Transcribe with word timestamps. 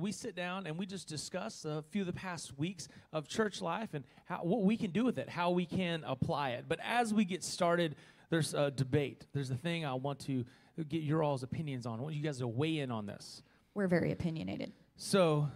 we 0.00 0.10
sit 0.10 0.34
down 0.34 0.66
and 0.66 0.76
we 0.76 0.86
just 0.86 1.08
discuss 1.08 1.64
a 1.64 1.84
few 1.90 2.02
of 2.02 2.06
the 2.06 2.12
past 2.12 2.58
weeks 2.58 2.88
of 3.12 3.28
church 3.28 3.62
life 3.62 3.94
and 3.94 4.04
how, 4.24 4.38
what 4.38 4.62
we 4.62 4.76
can 4.76 4.90
do 4.90 5.04
with 5.04 5.18
it, 5.18 5.28
how 5.28 5.50
we 5.50 5.66
can 5.66 6.02
apply 6.04 6.50
it. 6.50 6.64
But 6.66 6.80
as 6.82 7.14
we 7.14 7.24
get 7.24 7.44
started, 7.44 7.94
there's 8.28 8.54
a 8.54 8.72
debate. 8.72 9.26
There's 9.32 9.50
a 9.50 9.56
thing 9.56 9.84
I 9.84 9.94
want 9.94 10.18
to 10.26 10.44
get 10.88 11.02
your 11.02 11.22
all's 11.22 11.44
opinions 11.44 11.86
on. 11.86 12.00
I 12.00 12.02
want 12.02 12.14
you 12.16 12.22
guys 12.22 12.38
to 12.38 12.48
weigh 12.48 12.78
in 12.80 12.90
on 12.90 13.06
this. 13.06 13.42
We're 13.74 13.86
very 13.86 14.10
opinionated. 14.10 14.72
So, 14.96 15.48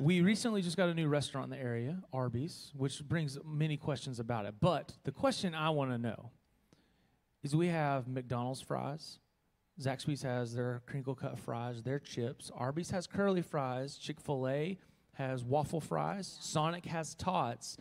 we 0.00 0.20
recently 0.20 0.60
just 0.60 0.76
got 0.76 0.90
a 0.90 0.94
new 0.94 1.08
restaurant 1.08 1.50
in 1.50 1.58
the 1.58 1.62
area, 1.64 2.02
Arby's, 2.12 2.72
which 2.76 3.02
brings 3.06 3.38
many 3.44 3.78
questions 3.78 4.20
about 4.20 4.44
it. 4.44 4.54
But 4.60 4.92
the 5.04 5.12
question 5.12 5.54
I 5.54 5.70
want 5.70 5.92
to 5.92 5.98
know 5.98 6.30
is 7.42 7.56
we 7.56 7.68
have 7.68 8.06
McDonald's 8.06 8.60
fries, 8.60 9.18
Zaxby's 9.80 10.22
has 10.22 10.54
their 10.54 10.82
crinkle 10.86 11.14
cut 11.14 11.38
fries, 11.38 11.82
their 11.82 11.98
chips. 11.98 12.50
Arby's 12.54 12.90
has 12.90 13.06
curly 13.06 13.42
fries. 13.42 13.96
Chick 13.96 14.20
fil 14.20 14.48
A 14.48 14.78
has 15.12 15.44
waffle 15.44 15.80
fries. 15.80 16.36
Sonic 16.40 16.86
has 16.86 17.14
tots. 17.14 17.76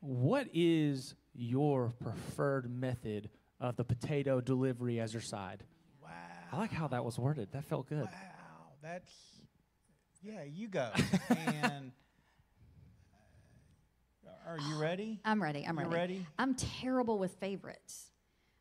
What 0.00 0.48
is 0.52 1.14
your 1.34 1.92
preferred 2.02 2.70
method 2.70 3.30
of 3.60 3.76
the 3.76 3.84
potato 3.84 4.40
delivery 4.40 4.98
as 5.00 5.12
your 5.12 5.20
side? 5.22 5.62
Wow. 6.02 6.08
I 6.52 6.56
like 6.58 6.72
how 6.72 6.88
that 6.88 7.04
was 7.04 7.18
worded. 7.18 7.48
That 7.52 7.64
felt 7.64 7.88
good. 7.88 8.04
Wow. 8.04 8.72
That's, 8.82 9.12
yeah, 10.22 10.42
you 10.44 10.68
go. 10.68 10.90
and 11.30 11.92
uh, 14.26 14.50
are 14.50 14.58
you 14.68 14.76
ready? 14.80 15.20
I'm 15.24 15.42
ready. 15.42 15.64
I'm 15.66 15.76
You 15.78 15.84
ready. 15.84 15.94
ready? 15.94 16.26
I'm 16.38 16.54
terrible 16.54 17.18
with 17.18 17.34
favorites 17.36 18.10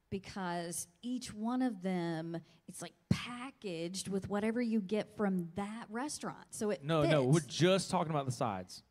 because 0.09 0.87
each 1.01 1.33
one 1.33 1.61
of 1.61 1.81
them 1.81 2.37
it's 2.67 2.81
like 2.81 2.93
packaged 3.09 4.07
with 4.07 4.29
whatever 4.29 4.61
you 4.61 4.81
get 4.81 5.15
from 5.15 5.49
that 5.55 5.85
restaurant. 5.89 6.45
So 6.49 6.69
it 6.71 6.83
No, 6.83 7.03
no, 7.03 7.23
we're 7.23 7.39
just 7.47 7.91
talking 7.91 8.11
about 8.11 8.25
the 8.25 8.31
sides. 8.31 8.83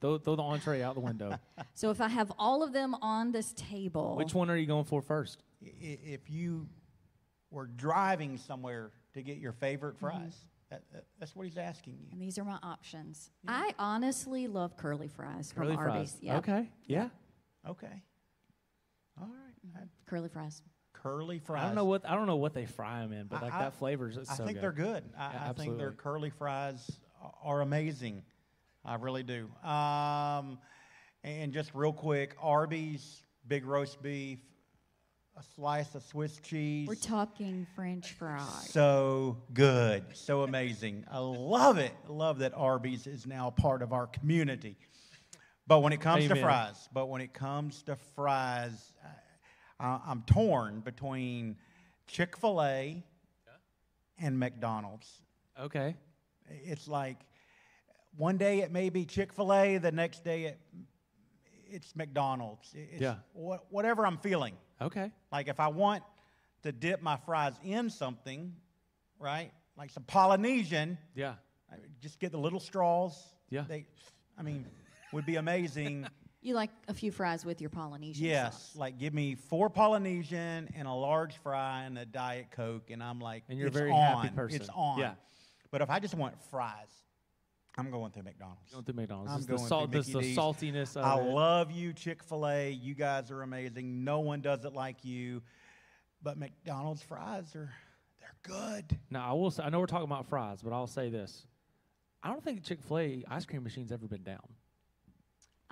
Throw, 0.00 0.18
throw 0.18 0.36
the 0.36 0.42
entree 0.42 0.82
out 0.82 0.94
the 0.94 1.00
window. 1.00 1.38
so 1.74 1.90
if 1.90 2.00
I 2.00 2.08
have 2.08 2.30
all 2.38 2.62
of 2.62 2.72
them 2.72 2.94
on 2.96 3.32
this 3.32 3.52
table, 3.54 4.16
Which 4.16 4.34
one 4.34 4.50
are 4.50 4.56
you 4.56 4.66
going 4.66 4.84
for 4.84 5.00
first? 5.00 5.42
I- 5.64 5.68
i- 5.68 5.98
If 6.04 6.28
you 6.30 6.68
were 7.50 7.66
driving 7.66 8.36
somewhere 8.36 8.90
to 9.14 9.22
get 9.22 9.38
your 9.38 9.52
favorite 9.52 9.94
Mm-hmm. 9.96 10.06
fries, 10.06 10.36
that, 10.70 10.82
that- 10.92 11.04
that's 11.18 11.34
what 11.36 11.46
he's 11.46 11.56
asking 11.56 11.94
you. 12.00 12.08
and 12.12 12.20
these 12.20 12.36
are 12.38 12.44
my 12.44 12.58
options. 12.62 13.30
I 13.48 13.72
honestly 13.78 14.46
love 14.48 14.76
curly 14.76 15.08
fries 15.08 15.52
from 15.52 15.62
Curly 15.64 15.76
Arby's. 15.76 15.92
fries. 16.12 16.16
Yeah, 16.20 16.38
Okay. 16.38 16.68
Yeah. 16.86 17.08
Okay. 17.68 18.02
All 19.64 19.70
right. 19.74 19.84
Uh, 19.84 19.86
curly 20.10 20.28
fries. 20.28 20.62
Curly 20.92 21.38
fries. 21.38 21.62
I 21.62 21.66
don't 21.66 21.74
know 21.74 21.84
what 21.84 22.08
I 22.08 22.14
don't 22.14 22.26
know 22.26 22.36
what 22.36 22.54
they 22.54 22.66
fry 22.66 23.00
them 23.00 23.12
in, 23.12 23.26
but 23.26 23.42
like 23.42 23.52
I- 23.52 23.60
that 23.60 23.74
flavors 23.74 24.16
it's 24.16 24.30
I 24.30 24.34
so 24.36 24.44
think 24.44 24.56
good. 24.56 24.62
they're 24.62 24.72
good. 24.72 25.04
I, 25.18 25.32
Yeah, 25.32 25.50
I 25.50 25.52
think 25.52 25.76
their 25.76 25.92
curly 25.92 26.30
fries 26.30 26.90
are 27.42 27.60
amazing. 27.60 28.22
I 28.84 28.96
really 28.96 29.22
do. 29.22 29.48
Um, 29.66 30.58
and 31.22 31.52
just 31.52 31.74
real 31.74 31.92
quick, 31.92 32.36
Arby's 32.40 33.22
big 33.46 33.64
roast 33.64 34.02
beef, 34.02 34.40
a 35.36 35.42
slice 35.54 35.94
of 35.94 36.02
Swiss 36.02 36.38
cheese. 36.40 36.86
We're 36.86 36.94
talking 36.94 37.66
French 37.74 38.12
fries. 38.12 38.70
so 38.70 39.38
good, 39.54 40.04
so 40.12 40.42
amazing. 40.42 41.04
I 41.10 41.18
love 41.18 41.78
it. 41.78 41.92
Love 42.08 42.38
that 42.40 42.52
Arby's 42.54 43.06
is 43.06 43.26
now 43.26 43.50
part 43.50 43.80
of 43.82 43.92
our 43.92 44.06
community. 44.06 44.76
But 45.66 45.80
when 45.80 45.94
it 45.94 46.00
comes 46.02 46.28
to 46.28 46.36
fries, 46.36 46.88
but 46.92 47.06
when 47.06 47.22
it 47.22 47.32
comes 47.32 47.82
to 47.84 47.96
fries, 48.14 48.92
I, 49.84 50.00
I'm 50.06 50.22
torn 50.22 50.80
between 50.80 51.56
Chick 52.06 52.36
Fil 52.38 52.62
A 52.62 53.02
and 54.18 54.38
McDonald's. 54.38 55.20
Okay. 55.60 55.94
It's 56.48 56.88
like 56.88 57.18
one 58.16 58.36
day 58.38 58.60
it 58.60 58.72
may 58.72 58.88
be 58.90 59.04
Chick 59.04 59.32
Fil 59.32 59.52
A, 59.52 59.78
the 59.78 59.92
next 59.92 60.24
day 60.24 60.44
it, 60.44 60.60
it's 61.68 61.94
McDonald's. 61.94 62.70
It's 62.74 63.00
Yeah. 63.02 63.16
wha- 63.34 63.58
whatever 63.70 64.06
I'm 64.06 64.18
feeling. 64.18 64.56
Okay. 64.80 65.10
Like 65.30 65.48
if 65.48 65.60
I 65.60 65.68
want 65.68 66.02
to 66.62 66.72
dip 66.72 67.02
my 67.02 67.16
fries 67.16 67.54
in 67.62 67.90
something, 67.90 68.54
right? 69.18 69.52
Like 69.76 69.90
some 69.90 70.04
Polynesian, 70.04 70.96
Yeah. 71.14 71.34
I 71.70 71.76
just 72.00 72.18
get 72.20 72.32
the 72.32 72.38
little 72.38 72.60
straws. 72.60 73.20
Yeah. 73.50 73.64
They, 73.68 73.86
I 74.38 74.42
mean, 74.42 74.64
would 75.12 75.26
be 75.26 75.36
amazing. 75.36 76.06
You 76.44 76.54
like 76.54 76.70
a 76.88 76.94
few 76.94 77.10
fries 77.10 77.44
with 77.44 77.60
your 77.62 77.70
Polynesian 77.70 78.26
yes, 78.26 78.52
sauce. 78.54 78.76
like 78.76 78.98
give 78.98 79.14
me 79.14 79.34
four 79.34 79.70
Polynesian 79.70 80.68
and 80.76 80.86
a 80.86 80.92
large 80.92 81.38
fry 81.38 81.84
and 81.84 81.98
a 81.98 82.04
Diet 82.04 82.48
Coke, 82.50 82.90
and 82.90 83.02
I'm 83.02 83.18
like, 83.18 83.44
And 83.48 83.58
you're 83.58 83.68
a 83.68 83.70
it's 83.70 83.76
very 83.78 83.90
on. 83.90 84.22
happy 84.24 84.28
person. 84.36 84.60
It's 84.60 84.68
on. 84.74 84.98
Yeah. 84.98 85.14
But 85.70 85.80
if 85.80 85.88
I 85.88 85.98
just 86.00 86.14
want 86.14 86.34
fries, 86.50 86.90
I'm 87.78 87.90
going 87.90 88.12
through 88.12 88.24
McDonald's. 88.24 88.70
Going 88.70 88.84
through 88.84 88.94
McDonald's. 88.94 89.30
I'm 89.32 89.38
It's 89.38 89.46
the 89.46 89.56
going 89.56 89.66
salt 89.68 89.90
through 89.90 90.00
this 90.02 90.08
the 90.12 90.18
Mickey 90.18 90.28
D's. 90.28 90.38
saltiness 90.38 90.96
of 90.96 91.04
I 91.04 91.18
it. 91.18 91.32
love 91.32 91.70
you, 91.72 91.94
Chick 91.94 92.22
fil 92.22 92.46
A. 92.46 92.70
You 92.70 92.94
guys 92.94 93.30
are 93.30 93.40
amazing. 93.42 94.04
No 94.04 94.20
one 94.20 94.42
does 94.42 94.66
it 94.66 94.74
like 94.74 95.02
you. 95.02 95.42
But 96.22 96.36
McDonald's 96.38 97.02
fries 97.02 97.56
are, 97.56 97.72
they're 98.20 98.36
good. 98.42 98.98
Now 99.10 99.30
I 99.30 99.32
will 99.32 99.50
say 99.50 99.62
I 99.62 99.70
know 99.70 99.80
we're 99.80 99.86
talking 99.86 100.04
about 100.04 100.28
fries, 100.28 100.60
but 100.62 100.74
I'll 100.74 100.86
say 100.86 101.08
this. 101.08 101.46
I 102.22 102.28
don't 102.28 102.44
think 102.44 102.62
Chick 102.64 102.82
fil 102.82 102.98
A 102.98 103.24
ice 103.30 103.46
cream 103.46 103.62
machine's 103.64 103.92
ever 103.92 104.06
been 104.06 104.22
down. 104.22 104.42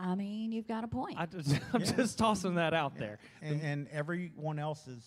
I 0.02 0.16
mean, 0.16 0.50
you've 0.50 0.66
got 0.66 0.82
a 0.82 0.88
point. 0.88 1.14
I 1.16 1.26
just, 1.26 1.48
I'm 1.72 1.80
Yeah. 1.80 1.92
just 1.92 2.18
tossing 2.18 2.56
that 2.56 2.74
out 2.74 2.96
there. 2.98 3.18
And, 3.40 3.60
and 3.62 3.88
everyone 3.92 4.58
else 4.58 4.88
is, 4.88 5.04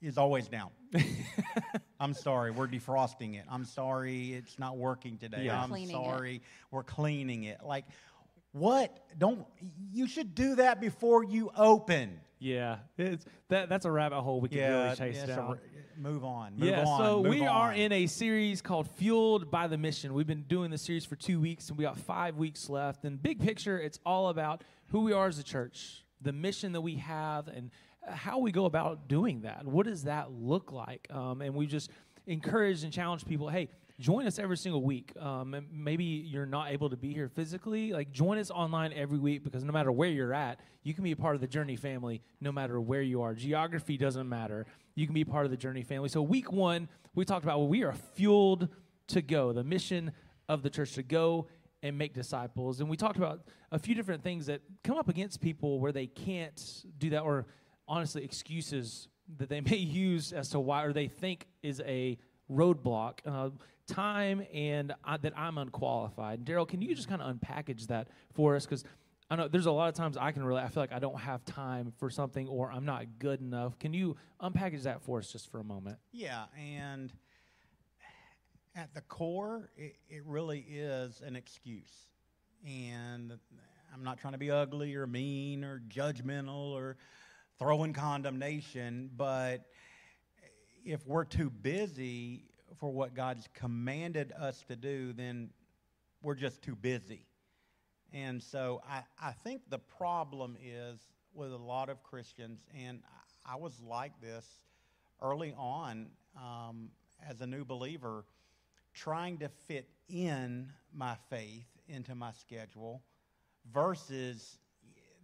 is 0.00 0.16
always 0.16 0.48
down. 0.48 0.70
I'm 2.00 2.14
sorry, 2.14 2.50
we're 2.50 2.66
defrosting 2.68 3.34
it. 3.38 3.44
I'm 3.50 3.64
sorry, 3.66 4.32
it's 4.32 4.58
not 4.58 4.78
working 4.78 5.18
today. 5.18 5.42
Yeah. 5.44 5.62
I'm 5.62 5.68
Cleaning 5.68 5.90
it. 5.90 5.92
sorry, 5.92 6.42
we're 6.70 6.82
cleaning 6.84 7.44
it. 7.44 7.58
Like, 7.62 7.84
what? 8.52 8.96
Don't 9.18 9.44
you 9.92 10.06
should 10.08 10.34
do 10.34 10.54
that 10.56 10.80
before 10.80 11.22
you 11.22 11.50
open. 11.56 12.20
Yeah, 12.44 12.76
it's 12.98 13.24
that 13.48 13.70
that's 13.70 13.86
a 13.86 13.90
rabbit 13.90 14.20
hole 14.20 14.38
we 14.38 14.50
could 14.50 14.58
really 14.58 14.94
chase 14.96 15.16
yes, 15.16 15.28
down. 15.28 15.58
move 15.96 16.26
on. 16.26 16.58
Move 16.58 16.68
yeah, 16.68 16.84
on. 16.84 16.98
so 16.98 17.20
we 17.20 17.40
are 17.46 17.72
in 17.72 17.90
a 17.90 18.06
series 18.06 18.60
called 18.60 18.86
Fueled 18.98 19.50
by 19.50 19.66
the 19.66 19.78
Mission. 19.78 20.12
We've 20.12 20.26
been 20.26 20.42
doing 20.42 20.70
the 20.70 20.76
series 20.76 21.06
for 21.06 21.16
two 21.16 21.40
weeks, 21.40 21.70
and 21.70 21.78
we 21.78 21.84
got 21.84 21.96
five 21.96 22.36
weeks 22.36 22.68
left. 22.68 23.06
And 23.06 23.20
big 23.22 23.40
picture, 23.40 23.80
it's 23.80 23.98
all 24.04 24.28
about 24.28 24.62
who 24.88 25.00
we 25.00 25.14
are 25.14 25.26
as 25.26 25.38
a 25.38 25.42
church, 25.42 26.04
the 26.20 26.34
mission 26.34 26.72
that 26.72 26.82
we 26.82 26.96
have, 26.96 27.48
and 27.48 27.70
how 28.06 28.38
we 28.40 28.52
go 28.52 28.66
about 28.66 29.08
doing 29.08 29.40
that. 29.42 29.64
What 29.66 29.86
does 29.86 30.04
that 30.04 30.30
look 30.30 30.70
like? 30.70 31.08
Um, 31.10 31.40
and 31.40 31.54
we 31.54 31.66
just 31.66 31.90
encourage 32.26 32.84
and 32.84 32.92
challenge 32.92 33.24
people. 33.24 33.48
Hey. 33.48 33.70
Join 34.00 34.26
us 34.26 34.40
every 34.40 34.56
single 34.56 34.82
week. 34.82 35.12
Um, 35.20 35.54
maybe 35.72 36.04
you're 36.04 36.46
not 36.46 36.72
able 36.72 36.90
to 36.90 36.96
be 36.96 37.12
here 37.12 37.28
physically. 37.28 37.92
Like, 37.92 38.10
join 38.10 38.38
us 38.38 38.50
online 38.50 38.92
every 38.92 39.18
week 39.18 39.44
because 39.44 39.62
no 39.62 39.72
matter 39.72 39.92
where 39.92 40.08
you're 40.08 40.34
at, 40.34 40.58
you 40.82 40.94
can 40.94 41.04
be 41.04 41.12
a 41.12 41.16
part 41.16 41.36
of 41.36 41.40
the 41.40 41.46
Journey 41.46 41.76
family 41.76 42.20
no 42.40 42.50
matter 42.50 42.80
where 42.80 43.02
you 43.02 43.22
are. 43.22 43.34
Geography 43.34 43.96
doesn't 43.96 44.28
matter. 44.28 44.66
You 44.96 45.06
can 45.06 45.14
be 45.14 45.24
part 45.24 45.44
of 45.44 45.52
the 45.52 45.56
Journey 45.56 45.84
family. 45.84 46.08
So, 46.08 46.22
week 46.22 46.50
one, 46.50 46.88
we 47.14 47.24
talked 47.24 47.44
about 47.44 47.58
well, 47.58 47.68
we 47.68 47.84
are 47.84 47.92
fueled 47.92 48.68
to 49.08 49.22
go, 49.22 49.52
the 49.52 49.62
mission 49.62 50.10
of 50.48 50.62
the 50.62 50.70
church 50.70 50.94
to 50.94 51.04
go 51.04 51.46
and 51.84 51.96
make 51.96 52.14
disciples. 52.14 52.80
And 52.80 52.88
we 52.88 52.96
talked 52.96 53.16
about 53.16 53.42
a 53.70 53.78
few 53.78 53.94
different 53.94 54.24
things 54.24 54.46
that 54.46 54.60
come 54.82 54.96
up 54.96 55.08
against 55.08 55.40
people 55.40 55.78
where 55.78 55.92
they 55.92 56.06
can't 56.06 56.84
do 56.98 57.10
that, 57.10 57.22
or 57.22 57.46
honestly, 57.86 58.24
excuses 58.24 59.06
that 59.36 59.48
they 59.48 59.60
may 59.70 59.76
use 59.76 60.32
as 60.32 60.48
to 60.48 60.58
why, 60.58 60.82
or 60.82 60.92
they 60.92 61.06
think 61.06 61.46
is 61.62 61.80
a 61.86 62.18
roadblock. 62.50 63.18
Uh, 63.26 63.50
time 63.86 64.42
and 64.52 64.94
I, 65.04 65.16
that 65.18 65.36
I'm 65.36 65.58
unqualified. 65.58 66.44
Daryl, 66.44 66.66
can 66.66 66.80
you 66.80 66.94
just 66.94 67.08
kind 67.08 67.20
of 67.20 67.36
unpackage 67.36 67.88
that 67.88 68.08
for 68.32 68.56
us? 68.56 68.64
Because 68.64 68.84
I 69.30 69.36
know 69.36 69.48
there's 69.48 69.66
a 69.66 69.72
lot 69.72 69.88
of 69.88 69.94
times 69.94 70.16
I 70.16 70.32
can 70.32 70.44
really, 70.44 70.62
I 70.62 70.68
feel 70.68 70.82
like 70.82 70.92
I 70.92 70.98
don't 70.98 71.18
have 71.18 71.44
time 71.44 71.92
for 71.98 72.10
something 72.10 72.46
or 72.48 72.70
I'm 72.70 72.84
not 72.84 73.18
good 73.18 73.40
enough. 73.40 73.78
Can 73.78 73.92
you 73.92 74.16
unpackage 74.40 74.82
that 74.84 75.02
for 75.02 75.18
us 75.18 75.30
just 75.30 75.50
for 75.50 75.60
a 75.60 75.64
moment? 75.64 75.98
Yeah, 76.12 76.44
and 76.58 77.12
at 78.74 78.92
the 78.94 79.00
core, 79.02 79.70
it, 79.76 79.96
it 80.08 80.22
really 80.24 80.60
is 80.60 81.20
an 81.24 81.36
excuse. 81.36 82.08
And 82.66 83.38
I'm 83.92 84.02
not 84.02 84.18
trying 84.18 84.32
to 84.32 84.38
be 84.38 84.50
ugly 84.50 84.94
or 84.94 85.06
mean 85.06 85.64
or 85.64 85.82
judgmental 85.88 86.72
or 86.72 86.96
throwing 87.58 87.92
condemnation, 87.92 89.10
but 89.16 89.66
if 90.84 91.06
we're 91.06 91.24
too 91.24 91.50
busy 91.50 92.44
for 92.78 92.90
what 92.90 93.14
God's 93.14 93.48
commanded 93.54 94.32
us 94.32 94.62
to 94.68 94.76
do, 94.76 95.12
then 95.12 95.50
we're 96.22 96.34
just 96.34 96.62
too 96.62 96.76
busy. 96.76 97.26
And 98.12 98.42
so 98.42 98.82
I, 98.88 99.02
I 99.20 99.32
think 99.32 99.62
the 99.70 99.78
problem 99.78 100.56
is 100.62 101.00
with 101.32 101.52
a 101.52 101.56
lot 101.56 101.88
of 101.88 102.02
Christians, 102.02 102.60
and 102.78 103.00
I 103.44 103.56
was 103.56 103.80
like 103.80 104.12
this 104.20 104.46
early 105.20 105.54
on 105.56 106.06
um, 106.36 106.90
as 107.28 107.40
a 107.40 107.46
new 107.46 107.64
believer, 107.64 108.24
trying 108.92 109.38
to 109.38 109.48
fit 109.66 109.88
in 110.08 110.68
my 110.92 111.16
faith 111.30 111.66
into 111.88 112.14
my 112.14 112.32
schedule 112.32 113.02
versus 113.72 114.58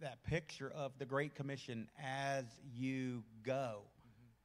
that 0.01 0.23
picture 0.23 0.71
of 0.75 0.91
the 0.97 1.05
Great 1.05 1.35
Commission 1.35 1.87
as 2.03 2.45
you 2.75 3.23
go. 3.43 3.83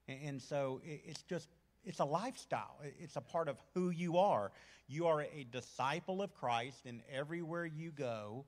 And, 0.09 0.41
so 0.41 0.81
it, 0.85 1.03
it's 1.07 1.23
just 1.23 1.49
it's 1.85 2.01
a 2.01 2.05
lifestyle. 2.05 2.79
It- 2.85 2.97
It's 3.01 3.17
a 3.17 3.21
part 3.21 3.49
of 3.49 3.57
who 3.75 3.91
you 3.91 4.19
are. 4.19 4.53
You 4.89 5.07
are 5.09 5.23
a 5.23 5.45
disciple 5.51 6.23
of 6.23 6.33
Christ, 6.35 6.87
and 6.87 7.01
everywhere 7.11 7.67
you 7.67 7.91
go, 7.91 8.45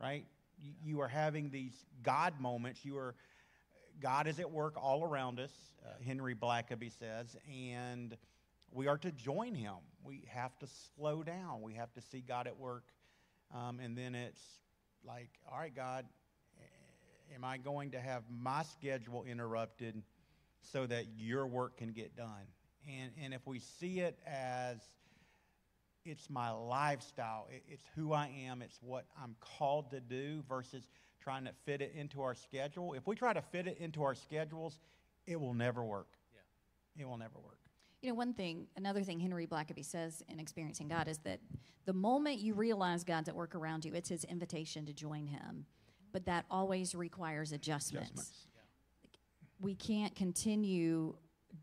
right? 0.00 0.24
You, 0.62 0.72
you 0.82 1.00
are 1.00 1.08
having 1.08 1.50
these 1.50 1.74
God 2.02 2.40
moments. 2.40 2.84
You 2.84 2.96
are 2.98 3.14
God 4.00 4.26
is 4.26 4.38
at 4.40 4.50
work 4.50 4.74
all 4.80 5.04
around 5.04 5.40
us. 5.40 5.52
Uh, 5.84 5.90
Henry 6.04 6.34
Blackaby 6.34 6.90
says, 6.98 7.36
and 7.50 8.16
we 8.72 8.86
are 8.86 8.98
to 8.98 9.10
join 9.12 9.54
Him. 9.54 9.74
We 10.04 10.24
have 10.28 10.56
to 10.60 10.66
slow 10.96 11.22
down. 11.22 11.60
We 11.60 11.74
have 11.74 11.92
to 11.94 12.00
see 12.00 12.20
God 12.20 12.46
at 12.46 12.56
work, 12.56 12.84
um, 13.54 13.80
and 13.80 13.96
then 13.98 14.14
it's 14.14 14.40
like, 15.04 15.30
all 15.50 15.58
right, 15.58 15.74
God, 15.74 16.06
am 17.34 17.44
I 17.44 17.58
going 17.58 17.90
to 17.92 18.00
have 18.00 18.22
my 18.30 18.62
schedule 18.62 19.24
interrupted 19.24 20.02
so 20.60 20.86
that 20.86 21.06
your 21.16 21.46
work 21.46 21.76
can 21.78 21.92
get 21.92 22.16
done? 22.16 22.46
And, 22.88 23.12
and 23.22 23.34
if 23.34 23.46
we 23.46 23.58
see 23.58 24.00
it 24.00 24.18
as 24.26 24.78
it's 26.04 26.30
my 26.30 26.50
lifestyle, 26.50 27.46
it, 27.50 27.62
it's 27.68 27.84
who 27.94 28.12
I 28.12 28.30
am, 28.46 28.62
it's 28.62 28.78
what 28.80 29.04
I'm 29.22 29.36
called 29.40 29.90
to 29.90 30.00
do 30.00 30.42
versus 30.48 30.86
trying 31.20 31.44
to 31.44 31.52
fit 31.64 31.82
it 31.82 31.92
into 31.94 32.22
our 32.22 32.34
schedule. 32.34 32.94
If 32.94 33.06
we 33.06 33.14
try 33.14 33.32
to 33.32 33.42
fit 33.42 33.66
it 33.66 33.78
into 33.78 34.02
our 34.02 34.14
schedules, 34.14 34.80
it 35.26 35.38
will 35.38 35.54
never 35.54 35.84
work. 35.84 36.08
Yeah. 36.32 37.02
It 37.02 37.08
will 37.08 37.18
never 37.18 37.38
work. 37.38 37.58
You 38.02 38.08
know, 38.08 38.14
one 38.14 38.32
thing, 38.32 38.66
another 38.76 39.02
thing 39.02 39.20
Henry 39.20 39.46
Blackaby 39.46 39.84
says 39.84 40.22
in 40.28 40.40
Experiencing 40.40 40.88
God 40.88 41.06
is 41.06 41.18
that 41.18 41.40
the 41.84 41.92
moment 41.92 42.38
you 42.38 42.54
realize 42.54 43.04
God's 43.04 43.28
at 43.28 43.34
work 43.34 43.54
around 43.54 43.84
you, 43.84 43.92
it's 43.92 44.08
his 44.08 44.24
invitation 44.24 44.86
to 44.86 44.92
join 44.92 45.26
him. 45.26 45.66
But 46.12 46.24
that 46.26 46.46
always 46.50 46.94
requires 46.94 47.52
adjustments. 47.52 48.10
Adjustments. 48.10 48.46
We 49.60 49.74
can't 49.74 50.14
continue 50.14 51.16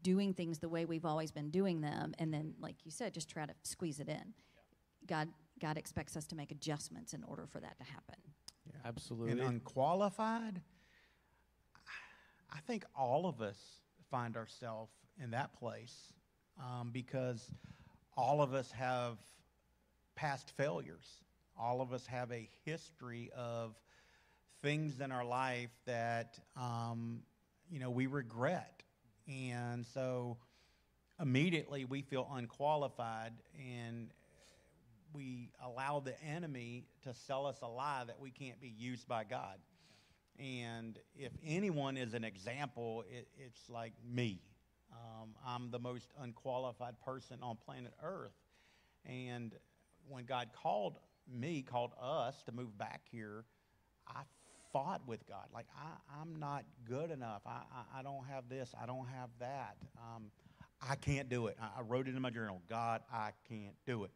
doing 0.03 0.33
things 0.33 0.59
the 0.59 0.69
way 0.69 0.85
we've 0.85 1.05
always 1.05 1.31
been 1.31 1.49
doing 1.49 1.81
them 1.81 2.13
and 2.19 2.33
then, 2.33 2.53
like 2.59 2.75
you 2.83 2.91
said, 2.91 3.13
just 3.13 3.29
try 3.29 3.45
to 3.45 3.53
squeeze 3.63 3.99
it 3.99 4.09
in. 4.09 4.33
God, 5.07 5.29
God 5.59 5.77
expects 5.77 6.17
us 6.17 6.27
to 6.27 6.35
make 6.35 6.51
adjustments 6.51 7.13
in 7.13 7.23
order 7.23 7.47
for 7.47 7.59
that 7.59 7.77
to 7.79 7.83
happen. 7.85 8.15
Absolutely. 8.85 9.31
And 9.31 9.41
unqualified, 9.41 10.61
I 12.51 12.59
think 12.67 12.85
all 12.95 13.25
of 13.25 13.41
us 13.41 13.57
find 14.09 14.37
ourselves 14.37 14.91
in 15.21 15.31
that 15.31 15.57
place 15.57 16.13
um, 16.59 16.91
because 16.91 17.51
all 18.15 18.41
of 18.41 18.53
us 18.53 18.71
have 18.71 19.17
past 20.15 20.51
failures. 20.57 21.21
All 21.59 21.81
of 21.81 21.93
us 21.93 22.05
have 22.07 22.31
a 22.31 22.49
history 22.65 23.29
of 23.35 23.75
things 24.61 24.99
in 24.99 25.11
our 25.11 25.25
life 25.25 25.71
that 25.85 26.39
um, 26.55 27.21
you 27.69 27.79
know 27.79 27.89
we 27.89 28.07
regret, 28.07 28.83
and 29.27 29.85
so 29.85 30.37
immediately 31.19 31.85
we 31.85 32.01
feel 32.01 32.29
unqualified 32.33 33.33
and 33.57 34.11
we 35.13 35.49
allow 35.63 35.99
the 35.99 36.21
enemy 36.23 36.85
to 37.03 37.13
sell 37.13 37.45
us 37.45 37.57
a 37.61 37.67
lie 37.67 38.03
that 38.05 38.19
we 38.19 38.29
can't 38.29 38.61
be 38.61 38.73
used 38.77 39.07
by 39.07 39.23
God. 39.23 39.57
And 40.37 40.99
if 41.15 41.31
anyone 41.43 41.97
is 41.97 42.13
an 42.13 42.23
example, 42.23 43.03
it, 43.09 43.27
it's 43.37 43.69
like 43.69 43.93
me. 44.07 44.41
Um, 44.91 45.29
I'm 45.45 45.71
the 45.71 45.79
most 45.79 46.11
unqualified 46.21 46.99
person 47.03 47.39
on 47.41 47.57
planet 47.65 47.93
Earth. 48.03 48.35
And 49.05 49.55
when 50.07 50.25
God 50.25 50.49
called 50.53 50.99
me, 51.27 51.63
called 51.63 51.91
us 51.99 52.35
to 52.43 52.51
move 52.51 52.77
back 52.77 53.01
here, 53.11 53.45
I 54.07 54.21
fought 54.77 55.01
with 55.07 55.25
God. 55.27 55.45
Like, 55.53 55.65
I, 55.75 56.21
I'm 56.21 56.39
not 56.39 56.63
good 56.87 57.09
enough. 57.09 57.41
I, 57.45 57.61
I, 57.73 57.99
I 57.99 58.03
don't 58.03 58.25
have 58.27 58.47
this. 58.49 58.73
I 58.79 58.85
don't 58.85 59.07
have 59.07 59.29
that. 59.39 59.77
Um, 59.97 60.25
I 60.87 60.95
can't 60.95 61.29
do 61.29 61.47
it. 61.47 61.57
I, 61.61 61.79
I 61.79 61.81
wrote 61.81 62.07
it 62.07 62.15
in 62.15 62.21
my 62.21 62.29
journal 62.29 62.61
God, 62.69 63.01
I 63.11 63.31
can't 63.49 63.75
do 63.85 64.03
it. 64.03 64.11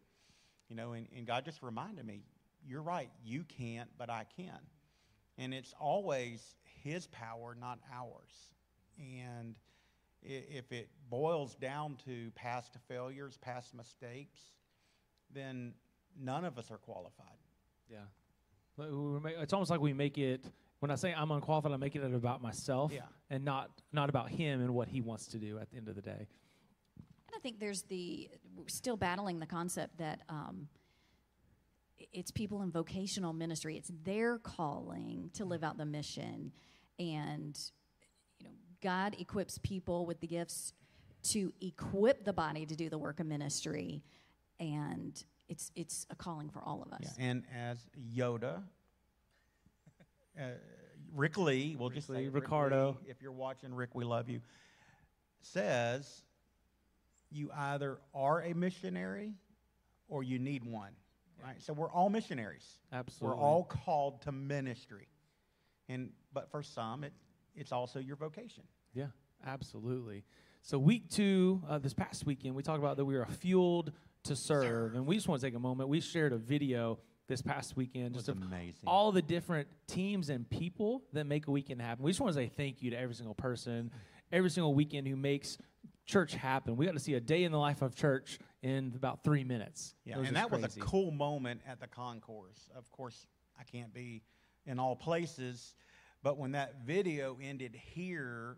You 0.70 0.76
know, 0.76 0.94
and, 0.94 1.08
and 1.16 1.26
God 1.26 1.46
just 1.46 1.64
reminded 1.64 2.06
me, 2.06 2.22
you're 2.68 2.84
right, 2.84 3.10
you 3.26 3.44
can't, 3.44 3.90
but 3.98 4.10
I 4.10 4.26
can. 4.38 4.60
And 5.38 5.54
it's 5.54 5.74
always 5.80 6.56
His 6.84 7.08
power, 7.08 7.58
not 7.60 7.80
ours. 7.92 8.54
And 9.00 9.56
if 10.22 10.72
it 10.72 10.90
boils 11.10 11.56
down 11.56 11.98
to 12.06 12.32
past 12.36 12.78
failures, 12.88 13.38
past 13.42 13.74
mistakes, 13.74 14.40
then 15.34 15.74
none 16.20 16.46
of 16.46 16.60
us 16.60 16.70
are 16.70 16.78
qualified. 16.78 17.26
Yeah. 17.90 17.98
Like, 18.82 18.92
we 18.92 19.20
make- 19.20 19.38
It's 19.38 19.54
almost 19.54 19.70
like 19.70 19.80
we 19.80 19.94
make 19.94 20.18
it. 20.18 20.46
When 20.80 20.90
I 20.90 20.96
say 20.96 21.14
I'm 21.14 21.30
unqualified, 21.30 21.72
I'm 21.72 21.80
making 21.80 22.02
it 22.02 22.14
about 22.14 22.42
myself 22.42 22.92
Yeah. 22.92 23.06
and 23.30 23.46
not 23.46 23.70
not 23.92 24.10
about 24.10 24.30
him 24.30 24.62
and 24.62 24.74
what 24.74 24.88
he 24.88 25.00
wants 25.02 25.28
to 25.28 25.38
do 25.38 25.60
at 25.60 25.70
the 25.70 25.78
end 25.78 25.88
of 25.88 25.96
the 25.96 26.02
day. 26.02 26.28
And 26.98 27.36
I 27.36 27.40
think 27.40 27.60
there's 27.60 27.84
the 27.84 28.30
we're 28.56 28.68
still 28.68 28.98
battling 28.98 29.40
the 29.40 29.46
concept 29.46 29.98
that 30.00 30.22
um, 30.28 30.68
it's 32.12 32.32
people 32.32 32.64
in 32.64 32.72
vocational 32.72 33.32
ministry. 33.32 33.78
It's 33.78 33.92
their 34.04 34.40
calling 34.40 35.30
to 35.34 35.46
live 35.46 35.64
out 35.64 35.78
the 35.78 35.86
mission, 35.86 36.52
and 36.98 37.58
you 38.40 38.48
know, 38.48 38.54
God 38.82 39.16
equips 39.20 39.60
people 39.60 40.08
with 40.08 40.20
the 40.20 40.28
gifts 40.28 40.74
to 41.24 41.54
equip 41.62 42.26
the 42.26 42.34
body 42.34 42.66
to 42.66 42.76
do 42.76 42.90
the 42.90 42.98
work 42.98 43.20
of 43.20 43.28
ministry, 43.28 44.04
and 44.60 45.24
it's 45.52 45.70
it's 45.76 46.08
a 46.10 46.16
calling 46.16 46.50
for 46.50 46.64
all 46.64 46.82
of 46.82 46.94
us. 46.94 47.14
Yeah. 47.18 47.26
And 47.26 47.44
as 47.56 47.78
Yoda, 48.16 48.64
uh, 50.40 50.44
Rick 51.14 51.38
Lee, 51.38 51.76
we'll 51.78 51.90
just 51.90 52.10
Lee, 52.10 52.26
say 52.26 52.30
Ricardo. 52.30 52.98
Lee, 53.04 53.12
if 53.12 53.22
you're 53.22 53.34
watching, 53.34 53.74
Rick, 53.74 53.90
we 53.94 54.06
love 54.06 54.30
you, 54.30 54.40
says 55.42 56.24
you 57.30 57.52
either 57.56 58.00
are 58.14 58.42
a 58.42 58.54
missionary 58.54 59.34
or 60.08 60.24
you 60.24 60.40
need 60.40 60.64
one. 60.64 60.92
Right? 61.44 61.62
So 61.62 61.74
we're 61.74 61.92
all 61.92 62.10
missionaries. 62.10 62.80
Absolutely. 62.94 63.38
We're 63.38 63.44
all 63.44 63.64
called 63.64 64.22
to 64.22 64.32
ministry. 64.32 65.08
And 65.90 66.12
but 66.34 66.50
for 66.50 66.64
some 66.64 67.04
it 67.04 67.14
it's 67.56 67.74
also 67.74 68.00
your 68.00 68.16
vocation. 68.16 68.64
Yeah, 68.94 69.08
absolutely. 69.46 70.24
So 70.62 70.80
week 70.80 71.10
two, 71.10 71.62
uh, 71.68 71.80
this 71.80 71.94
past 71.94 72.26
weekend, 72.26 72.56
we 72.56 72.64
talked 72.64 72.80
about 72.80 72.96
that 72.98 73.06
we 73.06 73.18
are 73.18 73.26
fueled 73.26 73.92
to 74.24 74.36
serve, 74.36 74.96
and 74.96 75.06
we 75.06 75.16
just 75.16 75.28
want 75.28 75.42
to 75.42 75.48
take 75.48 75.56
a 75.56 75.60
moment. 75.60 75.90
We 75.90 76.00
shared 76.00 76.34
a 76.34 76.38
video 76.38 77.00
this 77.28 77.42
past 77.42 77.78
weekend, 77.78 78.16
just 78.16 78.30
of 78.30 78.42
amazing. 78.42 78.84
all 78.86 79.12
the 79.12 79.22
different 79.22 79.68
teams 79.88 80.30
and 80.30 80.50
people 80.50 81.04
that 81.14 81.26
make 81.26 81.48
a 81.48 81.52
weekend 81.52 81.82
happen. 81.82 82.04
We 82.04 82.12
just 82.12 82.20
want 82.20 82.34
to 82.34 82.40
say 82.40 82.48
thank 82.48 82.82
you 82.82 82.92
to 82.92 83.00
every 83.00 83.16
single 83.16 83.36
person, 83.36 83.92
every 84.32 84.50
single 84.50 84.74
weekend 84.74 85.08
who 85.08 85.16
makes 85.16 85.58
church 86.06 86.36
happen. 86.36 86.76
We 86.76 86.86
got 86.86 86.94
to 86.94 87.00
see 87.00 87.14
a 87.14 87.20
day 87.20 87.44
in 87.44 87.52
the 87.52 87.58
life 87.58 87.82
of 87.82 87.96
church 87.96 88.40
in 88.62 88.94
about 88.96 89.24
three 89.24 89.44
minutes. 89.44 89.96
Yeah, 90.04 90.20
and 90.20 90.36
that 90.36 90.52
was 90.52 90.76
a 90.76 90.80
cool 90.80 91.12
moment 91.12 91.62
at 91.68 91.80
the 91.80 91.88
concourse. 91.88 92.70
Of 92.76 92.92
course, 92.92 93.28
I 93.60 93.64
can't 93.64 93.94
be 93.94 94.24
in 94.66 94.78
all 94.78 94.96
places, 94.96 95.74
but 96.22 96.38
when 96.38 96.52
that 96.52 96.86
video 96.86 97.38
ended 97.42 97.76
here, 97.94 98.58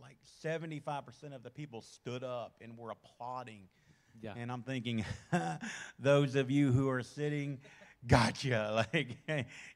like 0.00 0.18
75% 0.44 1.34
of 1.34 1.42
the 1.42 1.50
people 1.50 1.80
stood 1.80 2.22
up 2.22 2.56
and 2.60 2.76
were 2.76 2.90
applauding. 2.90 3.62
Yeah. 4.20 4.34
And 4.36 4.50
I'm 4.50 4.62
thinking, 4.62 5.04
those 5.98 6.34
of 6.34 6.50
you 6.50 6.72
who 6.72 6.88
are 6.88 7.02
sitting, 7.02 7.58
gotcha. 8.06 8.86
Like, 8.92 9.16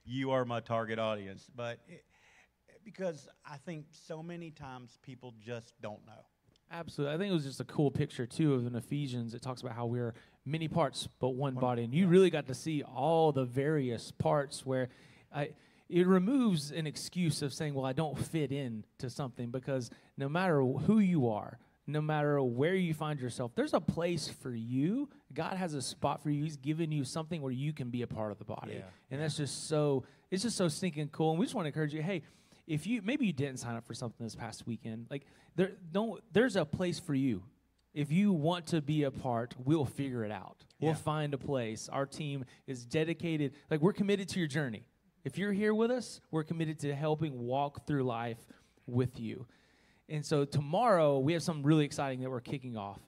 you 0.05 0.31
are 0.33 0.45
my 0.45 0.61
target 0.61 0.99
audience. 0.99 1.49
But 1.55 1.79
it, 1.89 2.05
because 2.85 3.29
I 3.45 3.57
think 3.59 3.87
so 3.91 4.23
many 4.23 4.51
times 4.51 4.99
people 5.03 5.35
just 5.45 5.75
don't 5.81 6.05
know. 6.07 6.27
Absolutely. 6.71 7.15
I 7.15 7.19
think 7.19 7.31
it 7.31 7.35
was 7.35 7.45
just 7.45 7.61
a 7.61 7.65
cool 7.65 7.91
picture 7.91 8.27
too 8.27 8.55
of 8.55 8.67
in 8.67 8.75
Ephesians. 8.75 9.35
It 9.35 9.43
talks 9.43 9.61
about 9.61 9.75
how 9.75 9.87
we're 9.87 10.15
many 10.47 10.69
parts 10.69 11.07
but 11.21 11.31
one 11.31 11.55
body, 11.55 11.85
and 11.85 11.93
you 11.95 12.07
really 12.07 12.31
got 12.31 12.47
to 12.47 12.55
see 12.55 12.83
all 12.83 13.31
the 13.31 13.45
various 13.45 14.11
parts 14.11 14.65
where 14.65 14.89
I, 15.35 15.51
it 15.91 16.07
removes 16.07 16.71
an 16.71 16.87
excuse 16.87 17.43
of 17.43 17.53
saying, 17.53 17.75
"Well, 17.75 17.85
I 17.85 17.93
don't 17.93 18.19
fit 18.19 18.53
in 18.53 18.85
to 18.99 19.11
something," 19.11 19.51
because 19.51 19.91
no 20.17 20.31
matter 20.31 20.63
who 20.63 20.99
you 20.99 21.29
are, 21.29 21.59
no 21.87 22.01
matter 22.01 22.41
where 22.43 22.75
you 22.75 22.95
find 22.95 23.21
yourself, 23.21 23.53
there's 23.55 23.75
a 23.75 23.81
place 23.81 24.29
for 24.29 24.55
you. 24.55 25.09
God 25.35 25.57
has 25.57 25.75
a 25.75 25.83
spot 25.83 26.23
for 26.23 26.31
you. 26.31 26.45
He's 26.45 26.57
given 26.57 26.93
you 26.93 27.05
something 27.05 27.43
where 27.43 27.53
you 27.53 27.73
can 27.73 27.91
be 27.91 28.03
a 28.03 28.07
part 28.07 28.31
of 28.33 28.39
the 28.39 28.45
body, 28.45 28.75
Yeah. 28.75 28.83
and 29.11 29.21
that's 29.21 29.37
just 29.37 29.69
so. 29.69 30.05
It's 30.31 30.43
just 30.45 30.57
so 30.57 30.69
stinking 30.69 31.09
cool. 31.09 31.31
And 31.31 31.39
we 31.39 31.45
just 31.47 31.55
want 31.55 31.65
to 31.65 31.69
encourage 31.69 31.93
you. 31.93 32.03
Hey, 32.03 32.23
if 32.67 32.87
you 32.87 33.03
maybe 33.03 33.27
you 33.27 33.33
didn't 33.33 33.59
sign 33.59 33.77
up 33.77 33.87
for 33.87 33.95
something 33.95 34.25
this 34.25 34.35
past 34.35 34.67
weekend, 34.67 35.07
like 35.11 35.27
there 35.57 35.73
don't 35.93 36.23
there's 36.33 36.57
a 36.57 36.65
place 36.65 36.99
for 36.99 37.15
you. 37.15 37.43
If 37.93 38.11
you 38.11 38.33
want 38.33 38.69
to 38.69 38.81
be 38.81 39.03
a 39.03 39.11
part, 39.11 39.55
we'll 39.63 39.85
figure 39.85 40.25
it 40.25 40.31
out. 40.33 40.65
We'll 40.81 40.95
find 40.95 41.35
a 41.35 41.39
place. 41.39 41.89
Our 41.91 42.07
team 42.07 42.45
is 42.67 42.87
dedicated. 42.87 43.53
Like 43.71 43.81
we're 43.81 43.93
committed 43.93 44.29
to 44.31 44.39
your 44.39 44.49
journey. 44.49 44.85
If 45.25 45.37
you're 45.39 45.53
here 45.53 45.75
with 45.75 45.91
us, 45.91 46.21
we're 46.31 46.43
committed 46.43 46.79
to 46.81 46.95
helping 46.95 47.39
walk 47.47 47.87
through 47.87 48.05
life 48.05 48.39
with 48.87 49.21
you. 49.21 49.47
And 50.13 50.25
so 50.25 50.45
tomorrow 50.45 51.19
we 51.19 51.33
have 51.33 51.43
something 51.43 51.65
really 51.65 51.87
exciting 51.87 52.21
that 52.21 52.29
we're 52.29 52.41
kicking 52.43 52.77
off 52.77 53.01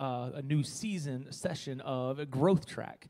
uh, 0.00 0.30
a 0.36 0.42
new 0.42 0.62
season 0.62 1.30
session 1.30 1.82
of 1.82 2.18
a 2.18 2.24
growth 2.24 2.64
track. 2.64 3.08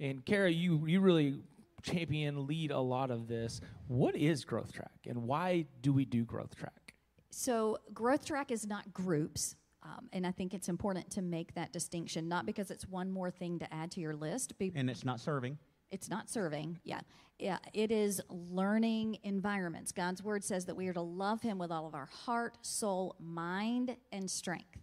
And 0.00 0.24
Kara, 0.26 0.50
you 0.50 0.84
you 0.84 1.00
really 1.00 1.40
champion 1.82 2.48
lead 2.48 2.72
a 2.72 2.80
lot 2.80 3.12
of 3.12 3.28
this. 3.28 3.60
What 3.86 4.16
is 4.16 4.44
growth 4.44 4.72
track, 4.72 5.06
and 5.06 5.22
why 5.28 5.66
do 5.80 5.92
we 5.92 6.04
do 6.04 6.24
growth 6.24 6.56
track? 6.56 6.94
So, 7.30 7.78
growth 7.94 8.24
track 8.24 8.50
is 8.50 8.66
not 8.66 8.92
groups. 8.92 9.54
Um, 9.84 10.08
and 10.12 10.26
I 10.26 10.32
think 10.32 10.54
it's 10.54 10.68
important 10.68 11.08
to 11.12 11.22
make 11.22 11.54
that 11.54 11.72
distinction, 11.72 12.28
not 12.28 12.46
because 12.46 12.72
it's 12.72 12.86
one 12.88 13.10
more 13.12 13.30
thing 13.30 13.60
to 13.60 13.72
add 13.72 13.92
to 13.92 14.00
your 14.00 14.16
list. 14.16 14.58
Be- 14.58 14.72
And 14.74 14.90
it's 14.90 15.04
not 15.04 15.20
serving. 15.20 15.56
It's 15.90 16.08
not 16.08 16.30
serving. 16.30 16.80
Yeah. 16.84 17.00
Yeah. 17.38 17.58
It 17.72 17.90
is 17.90 18.20
learning 18.28 19.18
environments. 19.22 19.92
God's 19.92 20.22
word 20.22 20.42
says 20.44 20.64
that 20.66 20.76
we 20.76 20.88
are 20.88 20.92
to 20.92 21.00
love 21.00 21.40
him 21.42 21.58
with 21.58 21.70
all 21.70 21.86
of 21.86 21.94
our 21.94 22.06
heart, 22.06 22.58
soul, 22.62 23.14
mind, 23.20 23.96
and 24.12 24.30
strength. 24.30 24.78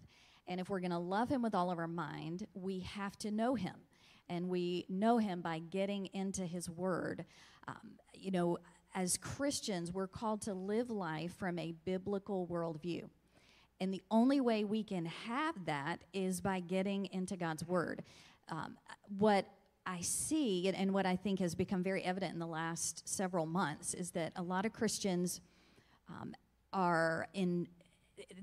And 0.47 0.59
if 0.59 0.69
we're 0.69 0.79
going 0.79 0.91
to 0.91 0.97
love 0.97 1.29
him 1.29 1.41
with 1.41 1.55
all 1.55 1.71
of 1.71 1.79
our 1.79 1.87
mind, 1.87 2.47
we 2.53 2.79
have 2.79 3.17
to 3.19 3.31
know 3.31 3.55
him. 3.55 3.75
And 4.29 4.47
we 4.47 4.85
know 4.89 5.17
him 5.17 5.41
by 5.41 5.59
getting 5.59 6.07
into 6.07 6.45
his 6.45 6.69
word. 6.69 7.25
Um, 7.67 7.97
you 8.13 8.31
know, 8.31 8.57
as 8.93 9.17
Christians, 9.17 9.91
we're 9.91 10.07
called 10.07 10.41
to 10.43 10.53
live 10.53 10.89
life 10.89 11.35
from 11.35 11.59
a 11.59 11.73
biblical 11.83 12.47
worldview. 12.47 13.09
And 13.81 13.93
the 13.93 14.01
only 14.09 14.39
way 14.39 14.63
we 14.63 14.83
can 14.83 15.05
have 15.05 15.65
that 15.65 15.99
is 16.13 16.39
by 16.39 16.61
getting 16.61 17.07
into 17.07 17.35
God's 17.35 17.65
Word. 17.65 18.03
Um, 18.47 18.77
what 19.17 19.45
I 19.85 20.01
see 20.01 20.67
and, 20.67 20.75
and 20.75 20.93
what 20.93 21.05
I 21.05 21.15
think 21.15 21.39
has 21.39 21.55
become 21.55 21.83
very 21.83 22.03
evident 22.03 22.33
in 22.33 22.39
the 22.39 22.47
last 22.47 23.07
several 23.07 23.45
months 23.45 23.93
is 23.93 24.11
that 24.11 24.33
a 24.35 24.41
lot 24.41 24.65
of 24.65 24.73
Christians 24.73 25.41
um, 26.09 26.33
are 26.73 27.27
in, 27.33 27.67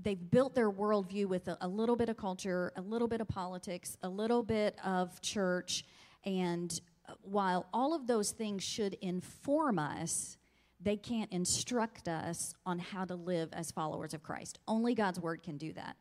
they've 0.03 0.31
built 0.31 0.55
their 0.55 0.71
worldview 0.71 1.27
with 1.27 1.49
a, 1.49 1.59
a 1.61 1.69
little 1.69 1.97
bit 1.97 2.09
of 2.09 2.17
culture, 2.17 2.73
a 2.77 2.81
little 2.81 3.09
bit 3.09 3.21
of 3.21 3.29
politics, 3.29 3.97
a 4.03 4.09
little 4.09 4.43
bit 4.43 4.77
of 4.85 5.21
church. 5.21 5.85
And 6.25 6.81
uh, 7.09 7.15
while 7.23 7.67
all 7.73 7.95
of 7.95 8.07
those 8.07 8.31
things 8.31 8.63
should 8.63 8.95
inform 8.95 9.79
us, 9.79 10.37
they 10.81 10.97
can't 10.97 11.31
instruct 11.33 12.09
us 12.09 12.55
on 12.67 12.79
how 12.79 13.05
to 13.05 13.15
live 13.15 13.51
as 13.53 13.71
followers 13.71 14.15
of 14.15 14.23
Christ. 14.23 14.59
Only 14.67 14.95
God's 14.95 15.21
word 15.21 15.43
can 15.43 15.57
do 15.57 15.73
that. 15.75 15.97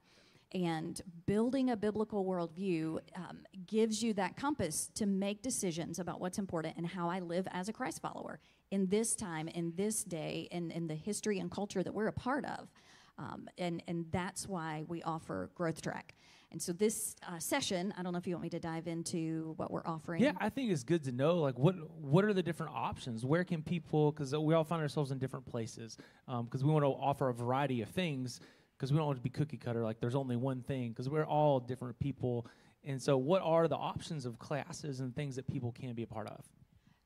And 0.54 1.02
building 1.26 1.70
a 1.70 1.78
biblical 1.78 2.26
worldview 2.26 3.00
um, 3.16 3.40
gives 3.68 4.04
you 4.04 4.14
that 4.16 4.36
compass 4.36 4.90
to 4.96 5.06
make 5.06 5.42
decisions 5.42 5.98
about 5.98 6.20
what's 6.20 6.38
important 6.38 6.76
and 6.78 6.86
how 6.86 7.10
I 7.10 7.20
live 7.20 7.48
as 7.52 7.70
a 7.70 7.74
Christ 7.74 8.02
follower 8.02 8.40
in 8.70 8.88
this 8.88 9.16
time, 9.16 9.48
in 9.48 9.74
this 9.76 10.04
day, 10.04 10.50
and 10.52 10.72
in 10.72 10.88
the 10.88 10.96
history 10.96 11.40
and 11.40 11.50
culture 11.50 11.84
that 11.84 11.94
we're 11.94 12.08
a 12.08 12.14
part 12.14 12.46
of. 12.46 12.70
Um, 13.18 13.48
and, 13.58 13.82
and 13.88 14.06
that's 14.12 14.48
why 14.48 14.84
we 14.88 15.02
offer 15.04 15.52
Growth 15.56 15.82
Track. 15.82 16.16
And 16.52 16.62
so 16.62 16.74
this 16.74 17.16
uh, 17.26 17.40
session, 17.40 17.94
I 17.98 18.04
don't 18.04 18.12
know 18.12 18.20
if 18.20 18.28
you 18.28 18.36
want 18.36 18.44
me 18.44 18.50
to 18.50 18.60
dive 18.60 18.88
into 18.88 19.54
what 19.56 19.72
we're 19.72 19.86
offering. 19.86 20.22
Yeah, 20.22 20.34
I 20.38 20.50
think 20.50 20.70
it's 20.70 20.84
good 20.84 21.04
to 21.06 21.14
know 21.14 21.38
like 21.38 21.58
what 21.58 21.76
what 22.02 22.26
are 22.26 22.34
the 22.34 22.44
different 22.44 22.74
options? 22.76 23.24
Where 23.24 23.46
can 23.46 23.62
people? 23.64 24.12
Because 24.12 24.36
we 24.36 24.54
all 24.54 24.66
find 24.66 24.82
ourselves 24.82 25.12
in 25.12 25.18
different 25.18 25.46
places. 25.46 25.98
Because 26.28 26.62
um, 26.62 26.68
we 26.68 26.74
want 26.74 26.84
to 26.84 26.90
offer 26.90 27.30
a 27.30 27.34
variety 27.34 27.82
of 27.82 27.90
things. 27.90 28.42
Because 28.82 28.92
we 28.92 28.98
don't 28.98 29.06
want 29.06 29.20
to 29.20 29.24
be 29.24 29.30
cookie 29.30 29.58
cutter. 29.58 29.84
Like 29.84 30.00
there's 30.00 30.16
only 30.16 30.36
one 30.36 30.64
thing. 30.64 30.90
Because 30.90 31.08
we're 31.08 31.24
all 31.24 31.60
different 31.60 32.00
people. 32.00 32.48
And 32.84 33.00
so, 33.00 33.16
what 33.16 33.44
are 33.44 33.68
the 33.68 33.76
options 33.76 34.26
of 34.26 34.40
classes 34.40 35.02
and 35.02 35.16
things 35.16 35.36
that 35.36 35.46
people 35.46 35.72
can 35.72 35.94
be 35.94 36.02
a 36.02 36.08
part 36.08 36.28
of? 36.28 36.44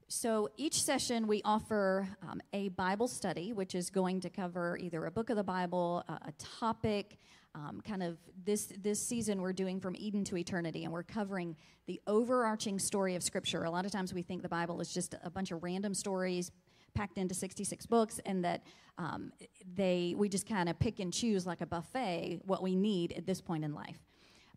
So 0.07 0.49
each 0.55 0.81
session 0.81 1.27
we 1.27 1.41
offer 1.43 2.07
um, 2.21 2.39
a 2.53 2.69
Bible 2.69 3.09
study, 3.09 3.51
which 3.51 3.75
is 3.75 3.89
going 3.89 4.21
to 4.21 4.29
cover 4.29 4.77
either 4.79 5.03
a 5.05 5.11
book 5.11 5.29
of 5.29 5.35
the 5.35 5.43
Bible, 5.43 6.03
a, 6.07 6.13
a 6.13 6.33
topic. 6.37 7.17
Um, 7.55 7.81
kind 7.85 8.03
of 8.03 8.17
this 8.45 8.71
this 8.81 8.99
season 9.05 9.41
we're 9.41 9.53
doing 9.53 9.81
from 9.81 9.95
Eden 9.97 10.23
to 10.25 10.37
eternity, 10.37 10.85
and 10.85 10.93
we're 10.93 11.03
covering 11.03 11.57
the 11.87 11.99
overarching 12.07 12.79
story 12.79 13.15
of 13.15 13.23
Scripture. 13.23 13.63
A 13.63 13.69
lot 13.69 13.85
of 13.85 13.91
times 13.91 14.13
we 14.13 14.21
think 14.21 14.43
the 14.43 14.49
Bible 14.49 14.79
is 14.79 14.93
just 14.93 15.15
a 15.23 15.29
bunch 15.29 15.51
of 15.51 15.63
random 15.63 15.93
stories 15.93 16.51
packed 16.95 17.17
into 17.17 17.35
66 17.35 17.85
books, 17.85 18.19
and 18.25 18.43
that 18.43 18.63
um, 18.97 19.31
they 19.75 20.15
we 20.17 20.29
just 20.29 20.47
kind 20.47 20.69
of 20.69 20.79
pick 20.79 20.99
and 20.99 21.13
choose 21.13 21.45
like 21.45 21.61
a 21.61 21.65
buffet 21.65 22.41
what 22.45 22.63
we 22.63 22.75
need 22.75 23.11
at 23.13 23.25
this 23.25 23.41
point 23.41 23.63
in 23.63 23.73
life. 23.73 23.99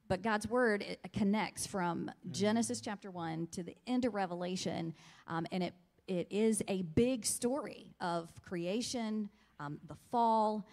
But 0.08 0.22
God's 0.22 0.48
word 0.48 0.96
connects 1.12 1.66
from 1.66 2.10
Genesis 2.30 2.80
chapter 2.80 3.10
1 3.10 3.48
to 3.52 3.62
the 3.62 3.76
end 3.86 4.06
of 4.06 4.14
Revelation, 4.14 4.94
um, 5.26 5.46
and 5.52 5.62
it, 5.62 5.74
it 6.06 6.26
is 6.30 6.62
a 6.66 6.82
big 6.82 7.26
story 7.26 7.92
of 8.00 8.30
creation, 8.42 9.28
um, 9.60 9.78
the 9.86 9.96
fall, 10.10 10.66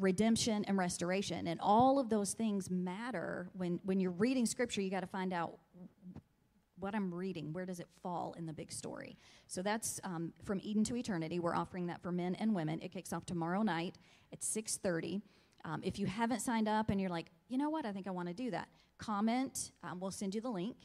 redemption, 0.00 0.64
and 0.66 0.76
restoration. 0.76 1.46
And 1.46 1.60
all 1.60 2.00
of 2.00 2.08
those 2.08 2.34
things 2.34 2.70
matter. 2.70 3.48
When, 3.52 3.78
when 3.84 4.00
you're 4.00 4.10
reading 4.10 4.46
scripture, 4.46 4.80
you 4.80 4.90
got 4.90 5.00
to 5.00 5.06
find 5.06 5.32
out 5.32 5.58
what 6.82 6.94
I'm 6.94 7.14
reading, 7.14 7.52
where 7.52 7.64
does 7.64 7.80
it 7.80 7.88
fall 8.02 8.34
in 8.36 8.46
the 8.46 8.52
big 8.52 8.72
story? 8.72 9.16
So 9.46 9.62
that's 9.62 10.00
um, 10.04 10.32
from 10.44 10.60
Eden 10.62 10.84
to 10.84 10.96
Eternity. 10.96 11.38
We're 11.38 11.54
offering 11.54 11.86
that 11.86 12.02
for 12.02 12.10
men 12.10 12.34
and 12.34 12.54
women. 12.54 12.80
It 12.82 12.92
kicks 12.92 13.12
off 13.12 13.24
tomorrow 13.24 13.62
night 13.62 13.96
at 14.32 14.40
6:30. 14.40 15.22
Um, 15.64 15.80
if 15.84 15.98
you 15.98 16.06
haven't 16.06 16.40
signed 16.40 16.68
up 16.68 16.90
and 16.90 17.00
you're 17.00 17.10
like, 17.10 17.30
you 17.48 17.56
know 17.56 17.70
what, 17.70 17.86
I 17.86 17.92
think 17.92 18.08
I 18.08 18.10
want 18.10 18.28
to 18.28 18.34
do 18.34 18.50
that, 18.50 18.68
comment. 18.98 19.70
Um, 19.84 20.00
we'll 20.00 20.10
send 20.10 20.34
you 20.34 20.40
the 20.40 20.50
link. 20.50 20.76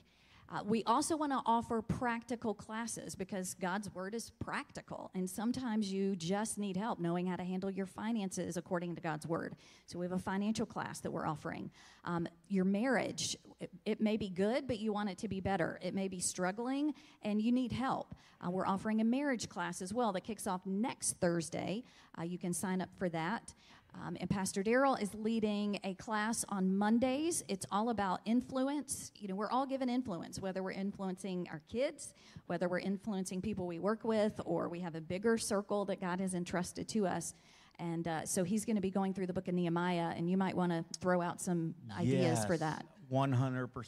Uh, 0.50 0.62
we 0.66 0.82
also 0.86 1.18
want 1.18 1.32
to 1.34 1.42
offer 1.46 1.82
practical 1.82 2.54
classes 2.54 3.16
because 3.16 3.54
God's 3.56 3.94
word 3.94 4.16
is 4.16 4.32
practical. 4.40 5.12
And 5.14 5.30
sometimes 5.30 5.92
you 5.92 6.16
just 6.16 6.58
need 6.58 6.78
help 6.78 7.00
knowing 7.00 7.28
how 7.28 7.36
to 7.36 7.44
handle 7.44 7.70
your 7.70 7.86
finances 7.86 8.56
according 8.56 8.96
to 8.96 9.02
God's 9.02 9.28
word. 9.28 9.56
So 9.88 10.00
we 10.00 10.06
have 10.06 10.14
a 10.14 10.20
financial 10.20 10.66
class 10.66 11.02
that 11.02 11.12
we're 11.12 11.28
offering. 11.28 11.70
Um, 12.06 12.28
your 12.50 12.66
marriage, 12.66 13.36
it, 13.60 13.72
it, 13.86 14.02
may 14.02 14.18
be 14.18 14.30
good, 14.30 14.68
but 14.68 14.80
you 14.80 14.94
want 14.94 15.10
it 15.10 15.18
to 15.20 15.28
be 15.28 15.40
better. 15.40 15.80
It 15.82 15.94
may 15.94 16.08
be 16.08 16.20
struggling 16.20 16.94
and 17.24 17.42
you 17.42 17.52
need 17.52 17.72
help. 17.72 18.14
Uh, 18.46 18.52
we're 18.52 18.68
offering 18.68 19.02
a 19.02 19.04
marriage 19.04 19.50
class 19.50 19.82
as 19.82 19.94
well 19.94 20.12
that 20.14 20.22
kicks 20.22 20.46
off 20.46 20.62
next 20.66 21.14
Thursday. 21.14 21.84
Uh, 22.18 22.24
you 22.24 22.38
can 22.38 22.54
sign 22.54 22.82
up 22.82 22.90
for 22.98 23.10
that. 23.10 23.54
Um, 23.96 24.16
and 24.20 24.30
Pastor 24.30 24.64
Daryl 24.64 25.02
is 25.02 25.14
leading 25.16 25.80
a 25.84 25.96
class 25.96 26.46
on 26.50 26.76
Mondays. 26.78 27.44
It's 27.48 27.66
all 27.72 27.90
about 27.90 28.22
influence. 28.26 29.12
You 29.18 29.28
know, 29.28 29.36
we're 29.36 29.50
all 29.50 29.66
given 29.66 29.90
influence, 29.90 30.40
whether 30.40 30.62
we're 30.62 30.72
influencing 30.72 31.48
our 31.52 31.62
kids, 31.72 32.14
whether 32.46 32.68
we're 32.70 32.80
influencing 32.80 33.42
people 33.42 33.66
we 33.66 33.80
work 33.80 34.04
with, 34.04 34.40
or 34.46 34.70
we 34.70 34.82
have 34.82 34.96
a 34.96 35.02
bigger 35.02 35.38
circle 35.38 35.86
that 35.86 36.00
God 36.00 36.20
has 36.20 36.36
entrusted 36.36 36.88
to 36.90 37.08
us. 37.08 37.34
And 37.80 38.08
uh, 38.08 38.26
so 38.26 38.44
he's 38.44 38.66
going 38.66 38.76
to 38.76 38.82
be 38.82 38.90
going 38.90 39.14
through 39.14 39.28
the 39.28 39.34
book 39.34 39.48
of 39.48 39.54
Nehemiah, 39.54 40.14
and 40.16 40.30
you 40.30 40.38
might 40.38 40.56
want 40.56 40.72
to 40.72 40.84
throw 41.00 41.22
out 41.22 41.40
some 41.40 41.76
ideas 41.98 42.40
yes, 42.40 42.46
for 42.46 42.58
that. 42.58 42.86
100%. 43.12 43.88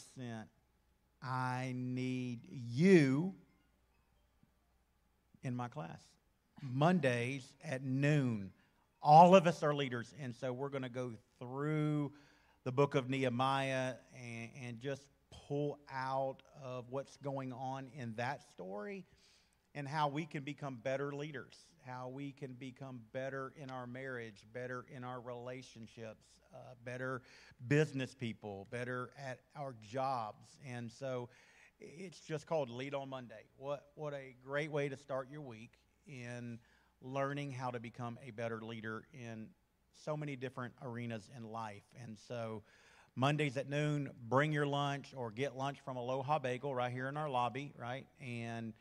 I 1.24 1.74
need 1.76 2.40
you 2.50 3.34
in 5.44 5.56
my 5.56 5.68
class. 5.68 6.02
Mondays 6.62 7.54
at 7.64 7.84
noon 7.84 8.52
all 9.02 9.36
of 9.36 9.48
us 9.48 9.64
are 9.64 9.74
leaders, 9.74 10.14
and 10.22 10.36
so 10.36 10.52
we're 10.52 10.70
going 10.70 10.84
to 10.84 10.90
go 10.90 11.14
through 11.40 12.12
the 12.66 12.72
book 12.72 12.96
of 12.96 13.10
Nehemiah 13.10 13.94
and, 14.14 14.50
and 14.62 14.80
just 14.80 15.04
pull 15.48 15.80
out 15.92 16.38
of 16.62 16.86
what's 16.90 17.16
going 17.18 17.54
on 17.54 17.88
in 17.98 18.14
that 18.16 18.42
story 18.42 19.06
and 19.80 19.88
how 19.88 20.10
we 20.10 20.26
can 20.26 20.44
become 20.44 20.78
better 20.84 21.16
leaders, 21.16 21.56
how 21.88 22.10
we 22.10 22.34
can 22.34 22.52
become 22.52 23.00
better 23.14 23.54
in 23.56 23.70
our 23.70 23.88
marriage, 23.88 24.46
better 24.54 24.84
in 24.94 25.06
our 25.06 25.22
relationships, 25.22 26.26
uh, 26.54 26.58
better 26.84 27.22
business 27.70 28.14
people, 28.14 28.68
better 28.72 29.12
at 29.18 29.40
our 29.56 29.74
jobs. 29.82 30.58
And 30.68 30.92
so 30.92 31.30
it's 31.80 32.20
just 32.20 32.46
called 32.46 32.70
Lead 32.70 32.94
on 32.94 33.08
Monday. 33.08 33.46
What, 33.56 33.86
what 33.96 34.14
a 34.14 34.36
great 34.44 34.70
way 34.70 34.90
to 34.90 34.98
start 34.98 35.30
your 35.32 35.40
week 35.40 35.72
in 36.06 36.60
learning 37.02 37.54
how 37.54 37.72
to 37.72 37.80
become 37.80 38.20
a 38.28 38.32
better 38.32 38.60
leader 38.60 39.06
in 39.14 39.48
so 40.04 40.18
many 40.18 40.36
different 40.36 40.74
arenas 40.82 41.30
in 41.38 41.46
life. 41.46 41.84
And 42.04 42.18
so, 42.28 42.64
Mondays 43.16 43.56
at 43.56 43.70
noon, 43.70 44.10
bring 44.28 44.52
your 44.52 44.68
lunch 44.68 45.14
or 45.16 45.32
get 45.32 45.56
lunch 45.56 45.78
from 45.86 45.96
Aloha 45.96 46.40
Bagel 46.40 46.76
right 46.76 46.92
here 46.92 47.08
in 47.08 47.16
our 47.16 47.30
lobby, 47.30 47.72
right? 47.78 48.06
And 48.22 48.74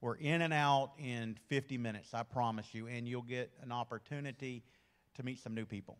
we're 0.00 0.16
in 0.16 0.42
and 0.42 0.52
out 0.52 0.92
in 0.98 1.36
50 1.48 1.78
minutes, 1.78 2.14
I 2.14 2.22
promise 2.22 2.74
you. 2.74 2.86
And 2.86 3.08
you'll 3.08 3.22
get 3.22 3.50
an 3.62 3.72
opportunity 3.72 4.62
to 5.14 5.22
meet 5.22 5.40
some 5.40 5.54
new 5.54 5.64
people. 5.64 5.98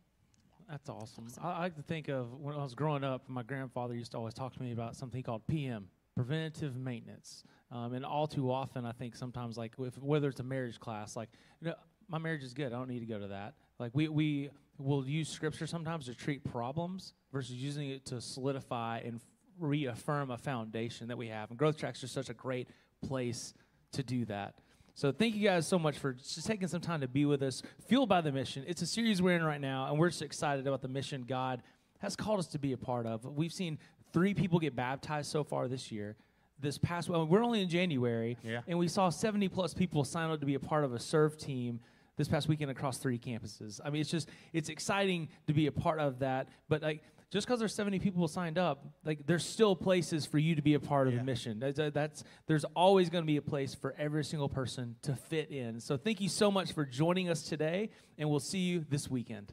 That's 0.69 0.89
awesome. 0.89 1.27
awesome. 1.27 1.43
I 1.45 1.61
like 1.61 1.77
to 1.77 1.83
think 1.83 2.09
of 2.09 2.33
when 2.41 2.55
I 2.55 2.63
was 2.63 2.75
growing 2.75 3.05
up, 3.05 3.29
my 3.29 3.43
grandfather 3.43 3.95
used 3.95 4.13
to 4.13 4.19
always 4.19 4.35
talk 4.35 4.55
to 4.55 4.63
me 4.63 4.73
about 4.73 4.97
something 4.97 5.23
called 5.23 5.47
PM, 5.47 5.89
preventative 6.15 6.77
maintenance. 6.77 7.45
Um, 7.71 7.95
and 7.95 8.05
all 8.05 8.27
too 8.27 8.51
often, 8.51 8.85
I 8.85 8.93
think 8.93 9.17
sometimes, 9.17 9.57
like 9.57 9.75
if, 9.79 9.97
whether 9.99 10.29
it's 10.29 10.41
a 10.41 10.45
marriage 10.45 10.81
class, 10.81 11.17
like 11.17 11.29
you 11.61 11.69
know, 11.69 11.75
my 12.09 12.19
marriage 12.19 12.43
is 12.43 12.53
good. 12.53 12.67
I 12.67 12.79
don't 12.79 12.89
need 12.89 13.01
to 13.01 13.07
go 13.07 13.19
to 13.19 13.29
that. 13.29 13.55
Like 13.79 13.93
we 13.95 14.09
we 14.09 14.51
will 14.79 15.07
use 15.07 15.29
scripture 15.29 15.67
sometimes 15.67 16.07
to 16.07 16.15
treat 16.15 16.45
problems 16.45 17.15
versus 17.33 17.55
using 17.55 17.91
it 17.91 18.05
to 18.07 18.21
solidify 18.21 19.01
and 19.05 19.21
reaffirm 19.59 20.31
a 20.31 20.39
foundation 20.39 21.09
that 21.09 21.17
we 21.17 21.29
have. 21.29 21.51
And 21.51 21.59
Growth 21.59 21.79
Track's 21.79 22.01
just 22.01 22.13
such 22.13 22.29
a 22.29 22.35
great 22.35 22.69
place 23.07 23.55
to 23.93 24.03
do 24.03 24.25
that. 24.27 24.55
So 24.95 25.13
thank 25.13 25.35
you 25.35 25.47
guys 25.47 25.67
so 25.67 25.79
much 25.79 25.99
for 25.99 26.15
just 26.15 26.47
taking 26.47 26.69
some 26.69 26.81
time 26.81 27.03
to 27.03 27.09
be 27.09 27.27
with 27.27 27.43
us. 27.43 27.63
Fueled 27.87 28.09
by 28.09 28.23
the 28.23 28.33
mission. 28.33 28.65
It's 28.67 28.81
a 28.81 28.87
series 28.87 29.21
we're 29.21 29.37
in 29.37 29.45
right 29.45 29.61
now, 29.61 29.89
and 29.91 29.99
we're 29.99 30.09
just 30.09 30.23
excited 30.23 30.67
about 30.67 30.81
the 30.81 30.89
mission 30.89 31.25
God 31.29 31.63
has 31.99 32.17
called 32.17 32.39
us 32.39 32.47
to 32.49 32.59
be 32.59 32.73
a 32.73 32.79
part 32.79 33.07
of. 33.07 33.25
We've 33.25 33.53
seen 33.53 33.79
three 34.13 34.33
people 34.33 34.59
get 34.59 34.75
baptized 34.75 35.31
so 35.31 35.45
far 35.45 35.69
this 35.69 35.93
year 35.93 36.17
this 36.61 36.79
past 36.79 37.09
well, 37.09 37.27
we're 37.27 37.45
only 37.45 37.61
in 37.61 37.69
January, 37.69 38.37
yeah. 38.43 38.61
and 38.67 38.79
we 38.79 38.89
saw 38.89 39.09
70 39.09 39.49
plus 39.49 39.75
people 39.75 40.05
sign 40.05 40.31
up 40.31 40.41
to 40.41 40.47
be 40.47 40.55
a 40.55 40.61
part 40.61 40.85
of 40.85 40.95
a 40.95 40.99
serve 40.99 41.37
team 41.37 41.81
this 42.17 42.29
past 42.29 42.49
weekend 42.49 42.71
across 42.71 42.99
three 42.99 43.19
campuses. 43.19 43.79
I 43.85 43.91
mean, 43.91 44.01
it's 44.01 44.11
just 44.11 44.31
it's 44.53 44.69
exciting 44.69 45.29
to 45.47 45.53
be 45.53 45.67
a 45.67 45.73
part 45.73 46.01
of 46.01 46.21
that. 46.21 46.49
But 46.69 46.83
like 46.83 47.03
just 47.31 47.47
because 47.47 47.59
there's 47.59 47.75
70 47.75 47.99
people 47.99 48.27
signed 48.29 48.57
up, 48.59 48.87
like 49.05 49.27
there's 49.27 49.45
still 49.45 49.75
places 49.75 50.25
for 50.27 50.39
you 50.39 50.55
to 50.55 50.63
be 50.63 50.75
a 50.75 50.81
part 50.81 51.09
of 51.09 51.15
Yeah. 51.15 51.21
the 51.21 51.25
mission. 51.25 51.59
That's, 51.59 51.79
uh, 51.79 51.91
that's 51.93 52.23
there's 52.47 52.65
always 52.77 53.11
going 53.11 53.23
to 53.25 53.27
be 53.27 53.37
a 53.37 53.43
place 53.43 53.75
for 53.75 53.95
every 53.99 54.25
single 54.25 54.49
person 54.49 54.97
to 55.03 55.17
fit 55.17 55.51
in. 55.51 55.81
So 55.81 55.97
thank 55.97 56.21
you 56.21 56.29
so 56.29 56.51
much 56.51 56.73
for 56.73 56.85
joining 56.85 57.29
us 57.29 57.43
today, 57.43 57.91
and 58.17 58.31
we'll 58.31 58.41
see 58.41 58.61
you 58.61 58.85
this 58.89 59.11
weekend. 59.11 59.53